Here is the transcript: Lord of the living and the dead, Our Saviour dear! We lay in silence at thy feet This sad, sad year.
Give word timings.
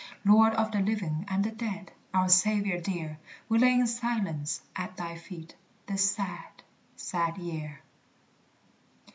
Lord 0.25 0.55
of 0.55 0.71
the 0.71 0.79
living 0.81 1.25
and 1.27 1.43
the 1.43 1.51
dead, 1.51 1.91
Our 2.11 2.27
Saviour 2.27 2.79
dear! 2.81 3.19
We 3.47 3.59
lay 3.59 3.73
in 3.73 3.85
silence 3.85 4.63
at 4.75 4.97
thy 4.97 5.15
feet 5.15 5.53
This 5.85 6.09
sad, 6.15 6.63
sad 6.95 7.37
year. 7.37 7.81